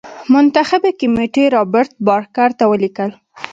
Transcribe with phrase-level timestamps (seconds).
[0.31, 3.11] منتخبي کمېټې رابرټ بارکر ته ولیکل.